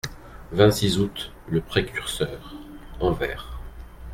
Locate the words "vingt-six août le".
0.51-1.61